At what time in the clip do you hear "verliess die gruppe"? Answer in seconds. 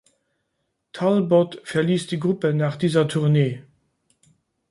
1.63-2.55